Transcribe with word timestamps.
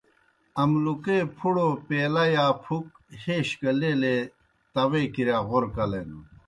املُکے 0.61 1.17
پُھڑو 1.37 1.69
پیلہ 1.87 2.25
یا 2.33 2.45
پُھک 2.63 2.85
ہَیش 3.23 3.49
گہ 3.61 3.71
لیلے 3.79 4.15
تاؤے 4.73 5.01
کِرِیا 5.13 5.39
غورہ 5.47 5.69
کلینَن۔ 5.75 6.21